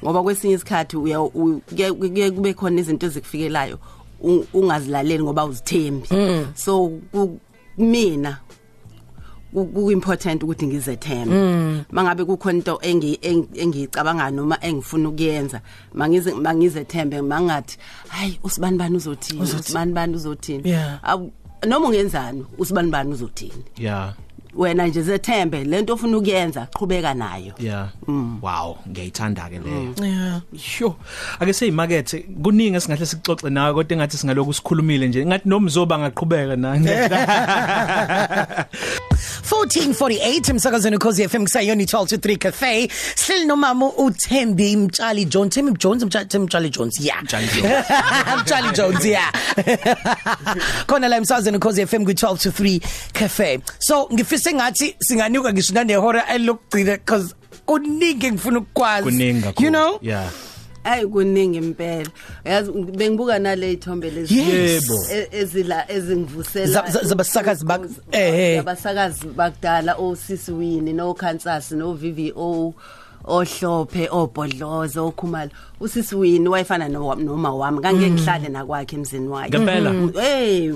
Ngoba 0.04 0.24
kwesinye 0.24 0.54
isikhathi 0.54 0.98
uya 0.98 1.20
kube 2.32 2.54
khona 2.54 2.82
izinto 2.82 3.06
ezikufikelayo 3.06 3.80
ungazilaleli 4.54 5.24
ngoba 5.24 5.46
uzithembi 5.46 6.08
so 6.56 6.88
ku- 7.12 7.40
mina 7.78 8.38
ku 9.64 9.92
important 9.92 10.44
ukuthi 10.44 10.68
ngizethembe 10.68 11.36
mangabe 11.92 12.26
kukhona 12.26 12.58
into 12.58 12.80
engi 12.82 13.20
eng- 13.22 13.48
engiyicabanga 13.56 14.32
noma 14.32 14.58
engifuna 14.62 15.10
ukuyenza 15.10 15.62
mangize 15.94 16.34
mangizethembe 16.34 17.22
mangathi 17.22 17.78
hayi 18.08 18.40
usibani 18.44 18.78
bani 18.78 18.98
uzothini 18.98 19.42
usibani 19.42 19.94
bani 19.94 20.16
uzothini 20.16 20.64
noma 21.68 21.88
ungenzani 21.88 22.46
usibani 22.58 22.90
bani 22.92 23.12
uzothini 23.14 23.64
Yeah. 23.78 24.14
wena 24.56 24.88
nje 24.88 25.02
zethembe 25.02 25.64
lento 25.64 25.94
ofuna 25.94 26.18
ukuyenza 26.18 26.66
qhubeka 26.66 27.14
nayo 27.14 27.54
Yeah. 27.60 27.90
Wow, 28.42 28.78
ngiyayithanda 28.90 29.50
ke 29.50 29.60
leyo. 29.60 29.94
yeah 30.08 30.42
Sho. 30.58 30.96
Ake 31.40 31.54
seyimakethe 31.54 32.20
kuningi 32.44 32.76
esingahle 32.78 33.06
sixoxe 33.06 33.50
nawe 33.50 33.74
kodwa 33.74 33.94
engathi 33.94 34.18
singaloku 34.18 34.54
sikhulumile 34.54 35.08
nje. 35.08 35.26
Ngathi 35.26 35.50
nomzoba 35.50 36.00
ngaqhubeka 36.00 36.56
nani. 36.56 36.88
1448 39.50 40.50
emsakazweni 40.50 40.98
cause 40.98 41.28
FM 41.28 41.44
kusayona 41.44 41.84
12 41.84 42.08
to 42.08 42.16
3 42.18 42.38
cafe. 42.38 42.90
Sihleli 43.16 43.46
nomama 43.46 43.86
uThembi 43.94 44.78
Mtshali 44.78 45.26
Jones. 45.26 45.54
Thembi 45.54 45.72
Jones 45.80 46.04
Mtshali 46.04 46.40
Mtshali 46.40 46.70
Jones 46.70 47.00
yeah. 47.00 47.24
Mtshali 48.42 48.72
Jones. 48.78 49.06
Yeah. 49.06 49.32
Khona 50.88 51.08
la 51.08 51.18
emsakazweni 51.18 51.60
cause 51.60 51.86
FM 51.86 52.06
ku 52.06 52.12
12 52.12 52.38
to 52.38 52.50
3 52.50 52.80
cafe. 53.14 53.60
So 53.80 54.10
ngifise 54.14 54.54
ngathi 54.54 54.96
singanuka 55.00 55.54
ngisho 55.54 55.74
nanehora 55.74 56.28
elokugcina 56.28 56.98
cause 56.98 57.36
kuningi 57.66 58.32
ngifuna 58.32 58.62
kakhulu. 58.62 59.66
you 59.66 59.70
know? 59.70 60.00
Yeah. 60.02 60.30
Ayi 60.86 61.08
kuningi 61.08 61.58
impela 61.58 62.10
yazi 62.46 62.72
bengibuka 62.72 63.40
nale 63.40 63.74
ithombe 63.74 64.10
lezi 64.12 64.38
Yes. 64.40 64.84
Yebo. 64.90 65.00
e- 65.12 65.28
ezila 65.32 65.92
ezingivusela 65.92 66.68
Za- 66.68 66.90
za- 66.92 67.04
zabasakazi 67.04 67.66
bak- 67.66 67.90
eh, 68.12 68.40
eh. 68.40 68.60
abasakazi 68.60 69.28
bakudala 69.28 69.96
osisi 69.96 70.52
wini 70.52 70.94
no 70.94 71.14
Kansas 71.14 71.72
no 71.72 71.94
VVO 71.94 72.74
ohlophe 73.28 74.08
obhodlozo 74.12 75.08
okhumalo 75.08 75.50
usisiwini 75.80 76.48
wayefana 76.50 76.88
no- 76.90 77.16
noma 77.16 77.54
wami. 77.56 77.82
Kange 77.82 78.10
ngihlale 78.12 78.50
nakwakhe 78.50 78.96
emzini 78.96 79.28
wakhe. 79.28 79.50
Ngempela? 79.50 79.94
hey 80.22 80.72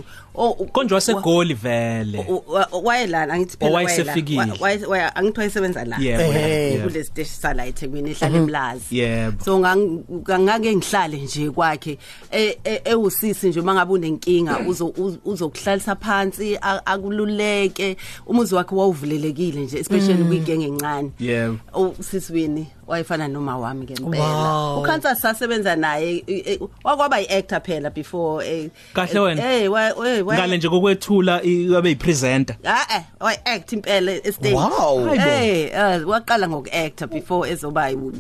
konje 0.72 0.94
wasegoli 0.94 1.54
vele. 1.54 2.26
Wa- 2.48 2.68
wa- 2.72 2.80
wayelana 2.84 3.34
angithi 3.34 3.58
Oh, 3.62 3.72
wayesefikile. 3.72 4.54
waye- 4.60 4.86
waye- 4.86 5.12
angithi 5.16 5.40
wayesebenza 5.40 5.86
la. 5.86 5.96
Kule 5.96 7.04
station 7.04 7.36
sala 7.42 7.66
eThekwini 7.68 8.12
ehlala 8.12 8.38
emlazi 8.38 8.98
Yebo. 9.00 9.44
so 9.46 9.60
ngang- 9.60 10.40
ngake 10.40 10.76
ngihlale 10.76 11.18
nje 11.18 11.50
kwakhe. 11.52 11.98
E- 12.32 12.58
e- 12.64 12.82
ewusisi 12.86 13.50
nje 13.50 13.62
mangabe 13.62 13.94
unenkinga 13.94 14.60
uzo- 14.68 14.94
uz- 14.98 15.18
uzokuhlalisa 15.26 15.96
phansi 15.96 16.58
akululeke. 16.86 17.98
Umuzi 18.28 18.56
wakhe 18.56 18.76
wawuvulelekile 18.76 19.62
nje 19.62 19.78
especially 19.80 20.24
kwigenge 20.24 20.66
encane. 20.66 21.12
Yebo. 21.20 21.58
usisiwini 22.00 22.68
wayefana 22.90 23.28
noma 23.28 23.58
wami 23.58 23.86
ngempela 23.86 24.26
Wow. 24.26 24.80
ukhansa 24.82 25.16
sasebenza 25.16 25.76
naye 25.76 26.24
e- 26.28 26.44
e- 26.54 26.60
wakwaba 26.84 27.20
yi-actor 27.20 27.62
phela 27.62 27.90
before 27.90 28.42
eh, 28.48 28.70
Kahle 28.94 29.20
wena. 29.20 29.54
eh 29.54 29.72
wa- 29.72 30.08
eh, 30.08 30.26
wa- 30.28 30.36
ngale 30.36 30.58
nje 30.58 30.70
kokwethula 30.70 31.44
i- 31.44 31.76
abe 31.76 31.90
yipresenter 31.90 32.56
Ah 32.66 32.86
eh 32.98 33.02
way 33.22 33.36
act 33.46 33.74
impela 33.74 34.12
estage. 34.12 34.54
Wow. 34.56 35.06
Hayibo. 35.06 35.26
Eh 35.30 35.72
eh, 35.74 36.08
waqala 36.08 36.48
ngokuacta 36.50 37.08
before 37.08 37.50
ezoba 37.52 37.92
u- 37.94 38.14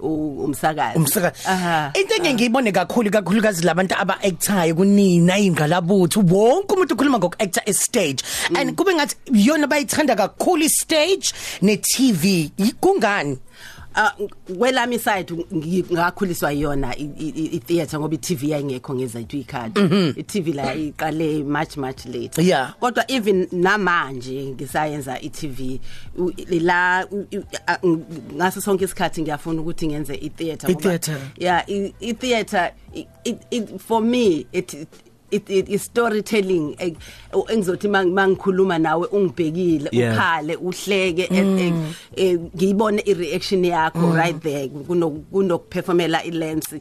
u- 0.00 0.44
umsakazi. 0.44 0.98
umsaka 0.98 1.32
Aha. 1.46 1.92
into 1.94 2.14
engiyibone 2.22 2.72
kakhulu 2.72 3.10
kakhulukazi 3.10 3.64
labantu 3.64 3.94
aba 3.98 4.18
actayo 4.22 4.74
kunina 4.74 5.38
ingqalabutho 5.38 6.20
wonke 6.20 6.74
umuntu 6.74 6.94
ukhuluma 6.94 7.18
ngoku 7.18 7.34
actor 7.38 7.62
e 7.66 7.72
stage 7.72 8.22
and 8.54 8.76
kube 8.76 8.94
ngathi 8.94 9.16
yona 9.32 9.66
bayithanda 9.66 10.14
kakhulu 10.16 10.62
i 10.64 10.68
stage 10.68 11.32
ne 11.62 11.76
TV 11.76 12.50
Y- 12.58 12.72
kungani 12.80 13.38
Ah 13.94 14.12
kwelami 14.58 14.98
side 14.98 15.32
ngi- 15.52 15.84
ngakhuliswa 15.92 16.52
yona 16.52 16.96
i- 16.98 17.10
i 17.18 17.28
i- 17.28 17.58
theater 17.58 18.00
ngoba 18.00 18.14
iTV 18.14 18.42
yayingekho 18.50 18.94
ngezethu 18.94 19.36
ikhadi. 19.36 19.80
iTV 20.16 20.52
la 20.54 20.74
iqale 20.74 21.44
much 21.44 21.76
much 21.76 22.06
late. 22.06 22.42
Yeah. 22.42 22.74
Kodwa 22.80 23.04
even 23.10 23.46
namanje 23.52 24.46
ngisayenza 24.46 25.20
iTV 25.20 25.80
u- 26.16 26.32
la 26.60 27.06
u- 27.10 27.26
u- 27.32 27.44
a- 27.66 27.78
ng- 27.82 28.00
ngaso 28.34 28.60
sonke 28.60 28.84
isikhathi 28.84 29.22
ngiyafuna 29.22 29.60
ukuthi 29.60 29.86
ngenze 29.86 30.14
itheater 30.14 30.70
I-theatre. 30.70 31.16
yeah 31.36 31.64
i 31.68 31.92
i- 32.00 32.14
theater 32.14 32.72
it, 32.94 33.06
it, 33.24 33.36
it 33.50 33.78
for 33.78 34.00
me 34.02 34.46
it 34.52 34.74
it, 34.74 34.88
it 35.50 35.68
is 35.68 35.82
storytelling 35.84 36.74
eh, 36.78 36.92
engizothi 37.48 37.88
mang- 37.88 38.12
mangikhuluma 38.12 38.78
nawe 38.78 39.06
ungibhekile 39.06 39.88
Yeah. 39.92 40.14
ukhale 40.14 40.56
uhleke 40.56 41.22
eh, 41.22 41.38
eh, 41.60 41.72
eh, 42.16 42.38
ngiyibone 42.56 43.02
i 43.06 43.14
reaction 43.14 43.64
yakho 43.64 44.12
right 44.16 44.40
there 44.42 44.68
kuno 44.68 45.10
kunokuperformela 45.10 46.24
i 46.24 46.30
lens 46.30 46.74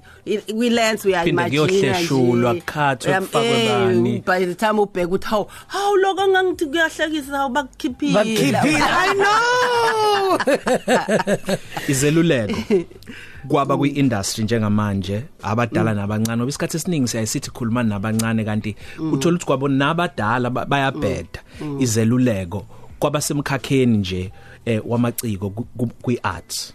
kwi 0.56 0.70
lens 0.70 1.06
uya 1.06 1.24
Phinde 1.24 1.30
imagine 1.30 1.68
kuyohleshulwa, 1.68 2.54
kukhathwe, 2.54 3.14
kufakwe 3.20 3.68
bani. 3.70 4.20
by 4.26 4.46
the 4.46 4.56
time 4.56 4.80
ubheka 4.82 5.08
uthi 5.12 5.28
hawu 5.28 5.48
hawu 5.68 5.96
lokho 5.98 6.28
ngangithi 6.28 6.66
kuyahlekisa 6.66 7.38
hawu 7.38 7.50
bakukhiphile. 7.50 8.14
Bakhiphile 8.14 8.58
i 8.84 9.14
know! 9.14 10.38
Izeluleko. 11.88 12.54
kwaba 13.48 13.78
kwi-industry 13.78 14.44
njengamanje 14.44 15.24
abadala 15.44 15.94
nabancane 15.94 16.38
ngoba 16.38 16.50
isikhathi 16.50 16.78
esiningi 16.78 17.08
siyayisithi 17.08 17.52
khuluma 17.52 17.84
nabancane 17.84 18.44
kanti 18.46 18.76
uthola 19.12 19.36
ukuthi 19.36 19.46
kwabo 19.46 19.68
nabadala 19.68 20.50
ba- 20.50 20.66
bayabheda 20.66 21.40
izeluleko 21.80 22.66
kwabasemkhakheni 23.00 23.98
nje 23.98 24.32
eh 24.66 24.82
wamaciko 24.86 25.50
ku- 25.50 25.68
ku- 25.78 25.90
kwi-arts. 26.02 26.74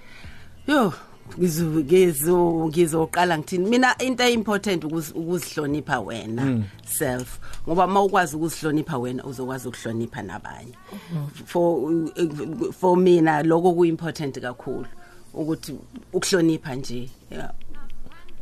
Yo 0.66 0.92
ngizo 1.38 2.66
ngizoqala 2.68 3.38
ngithini? 3.38 3.68
Mina 3.70 3.94
into 3.98 4.22
eimportant 4.24 4.84
ukuzihlonipha 4.84 6.00
wena 6.00 6.62
self 6.86 7.38
ngoba 7.68 7.86
mawukwazi 7.86 8.36
ukuzihlonipha 8.36 8.98
wena 8.98 9.24
uzokwazi 9.24 9.68
ukuhlonipha 9.68 10.22
nabanye. 10.22 10.74
For 11.44 11.90
for 12.72 12.96
mina 12.96 13.42
lokho 13.42 13.72
kuimportant 13.74 14.40
kakhulu. 14.40 14.86
Ukuthi 15.36 15.74
ukuhlonipha 16.12 16.74
nje 16.74 17.08
yeah. 17.30 17.50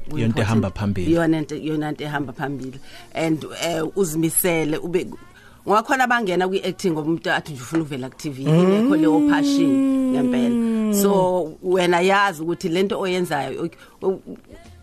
Yonto 0.05 0.11
Ku-important. 0.17 0.39
ehamba 0.39 0.71
phambili. 0.71 1.13
yona 1.15 1.39
into 1.39 1.55
yona 1.57 1.89
into 1.89 2.05
ehamba 2.05 2.33
phambili 2.33 2.79
and 3.15 3.45
uh, 3.45 3.99
uzimisele 3.99 4.77
ube 4.79 5.07
ngoba 5.67 5.83
khona 5.83 6.07
bangena 6.07 6.49
kwi 6.49 6.61
acting 6.61 6.91
ngoba 6.93 7.09
umuntu 7.09 7.31
athi 7.33 7.53
nje 7.53 7.63
ufuna 7.63 7.83
uvela 7.83 8.11
ku 8.11 8.17
TV 8.17 8.43
ingekho 8.43 8.97
leyo 8.97 9.21
passion 9.31 9.71
ngempela 10.13 10.95
so 10.95 11.53
wena 11.63 12.01
yazi 12.01 12.43
ukuthi 12.43 12.69
lento 12.69 13.01
oyenzayo 13.01 13.63
u- 14.03 14.07
u- 14.09 14.39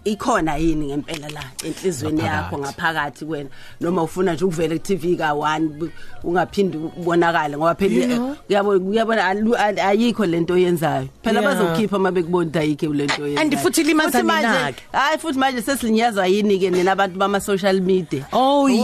ikhona 0.06 0.56
yini 0.58 0.86
ngempela 0.88 1.30
la 1.30 1.44
enhlizweni 1.66 2.22
yakho 2.22 2.58
Ngaphakathi. 2.58 2.82
ngaphakathi 2.82 3.26
kwena? 3.26 3.50
Noma 3.82 4.04
ufuna 4.04 4.34
nje 4.34 4.46
ukuvela 4.46 4.76
ku 4.76 4.82
TV 4.84 5.16
ka 5.18 5.30
1 5.34 5.90
ungaphindi 6.24 6.78
ubonakale 6.78 7.58
ngoba 7.58 7.76
phela 7.76 8.36
uyabo 8.50 8.70
uyabona 8.72 9.26
alu- 9.30 9.56
al- 9.56 9.80
ayikho 9.80 10.26
lento 10.26 10.54
oyenzayo. 10.54 11.08
Phela 11.24 11.42
Yeah. 11.42 11.54
bazokhipha 11.54 12.00
mabekubona 12.00 12.46
ukuthi 12.50 12.60
ayikho 12.60 12.94
lento 12.94 13.22
oyenzayo 13.24 13.42
And 13.42 13.58
futhi 13.58 13.82
ilimaza 13.82 14.12
Futhi 14.20 14.24
manje- 14.28 14.48
nina-ke. 14.58 14.84
hayi 14.92 15.18
futhi 15.18 15.40
manje 15.40 15.62
sesilinyazwa 15.62 16.28
yini 16.28 16.60
ke 16.60 16.70
nina 16.72 16.92
abantu 16.92 17.18
bama 17.20 17.40
social 17.40 17.80
media? 17.82 18.26
Oh 18.34 18.66
hayi 18.68 18.78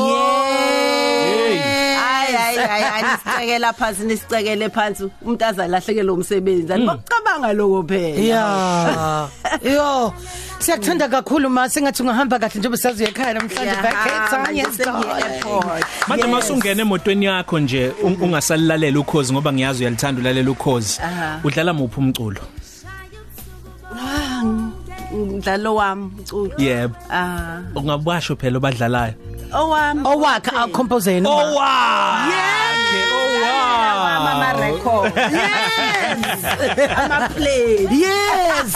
yeah 2.33 2.67
hayi 2.67 2.83
hayi 2.83 3.03
nisicekela 3.03 3.73
phansi 3.73 4.03
nisicekele 4.05 4.69
phansi. 4.69 5.09
Umuntu 5.25 5.45
azalahlekela 5.45 6.13
umsebenzi. 6.13 6.73
Anibacabanga 7.37 7.53
lokho 7.53 7.83
phela 7.87 8.19
Yeah. 8.19 9.29
Yo. 9.63 10.13
Siyakuthanda 10.59 11.07
kakhulu 11.09 11.49
ma 11.49 11.69
sengathi 11.69 12.01
ungahamba 12.03 12.39
kahle 12.39 12.59
njengoba 12.59 12.77
sazuye 12.77 13.09
ekhaya 13.09 13.33
namhlanje 13.33 13.65
Yeah, 13.65 13.81
back 13.83 13.95
manje 14.45 14.61
eTzansi 14.61 14.83
sengiye-airport. 14.83 15.85
manje 16.07 16.23
Yes. 16.23 16.31
masungena 16.33 16.81
emotweni 16.81 17.25
yakho 17.25 17.59
nje 17.59 17.91
un- 18.03 18.17
ungasalilalela 18.21 18.99
ukhozi 18.99 19.33
ngoba 19.33 19.53
ngiyazi 19.53 19.83
uyalithanda 19.83 20.21
ulalela 20.21 20.51
ukhozi 20.51 20.99
Aha. 21.01 21.39
udlala 21.43 21.73
muphi 21.73 21.99
umculo 21.99 22.41
umdlalo 25.13 25.75
wami 25.75 26.11
uculo 26.19 26.51
yebo 26.57 26.95
ah 27.11 27.61
ungabasho 27.75 28.35
phela 28.35 28.57
obadlalayo 28.57 29.13
owami 29.53 30.01
Owakhe 30.05 30.51
acompose 30.57 31.11
yena. 31.13 31.29
owa 31.29 31.69
ama 34.17 34.53
record 34.59 35.13
Yes. 35.15 35.86
ama 36.23 37.29
play. 37.29 37.87
Yes. 37.91 38.73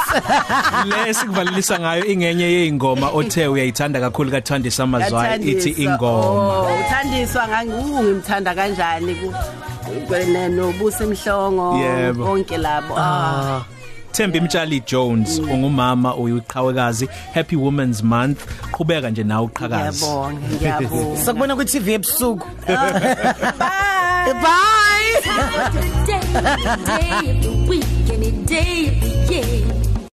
lesikuvalelisa 1.06 1.80
ngayo 1.80 2.06
ingenye 2.06 2.44
yeingoma 2.52 3.10
othe 3.10 3.48
uyayithanda 3.48 4.00
kakhulu 4.00 4.32
kaThandisa 4.32 4.88
Mazwai 4.88 5.42
ithi 5.42 5.70
ingoma. 5.70 6.62
Uthandiswa 6.62 7.48
ngangimthanda 7.48 8.56
kanjani 8.56 9.16
ku 9.16 9.34
kwena 10.08 10.48
nobusa 10.50 11.04
emhlongo 11.04 11.78
Yebo. 11.78 12.26
bonke 12.26 12.58
labo. 12.58 12.94
Ah. 12.98 13.62
Thembi 14.12 14.42
Mtshali 14.42 14.80
Jones 14.86 15.40
ungumama 15.40 16.16
uyiqhawekazi 16.16 17.08
Happy 17.34 17.56
Women's 17.56 18.04
Month. 18.04 18.40
Qhubeka 18.72 19.10
nje 19.10 19.24
nawe 19.24 19.46
uqhakazi 19.46 20.06
ngiyabonga 20.06 20.40
ngiyabonga. 20.56 21.18
Sakubona 21.26 21.56
ku 21.56 21.64
TV 21.66 21.94
ebusuku. 21.94 22.48
bye. 22.68 24.34
Bye. 24.34 25.01
Day, 26.06 26.22
day 26.86 27.30
of 27.30 27.44
the 27.44 27.66
week, 27.68 27.86
any 28.12 28.32
day 28.46 28.88
of 28.88 29.02
the 29.02 29.34
year. 29.34 29.81